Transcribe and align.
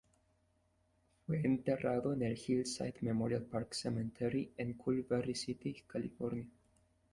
Fue 1.27 1.41
enterrado 1.45 2.13
en 2.13 2.23
el 2.23 2.33
Hillside 2.35 2.95
Memorial 3.01 3.43
Park 3.43 3.75
Cemetery 3.75 4.51
en 4.57 4.73
Culver 4.73 5.35
City, 5.37 5.83
California. 5.85 6.47